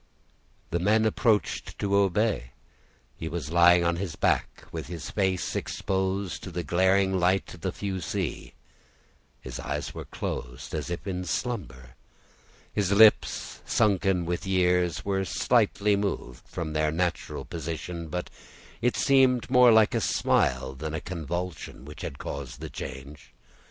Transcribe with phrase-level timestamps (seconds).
[0.71, 2.53] The men approached to obey.
[3.17, 7.61] He was lying on his back, with his face exposed to the glaring light of
[7.61, 8.55] the fusee;
[9.41, 11.91] his eyes were closed, as if in slumber;
[12.73, 18.31] his lips, sunken with years, were slightly moved from their natural position, but
[18.81, 23.33] it seemed more like a smile than a convulsion which had caused the change.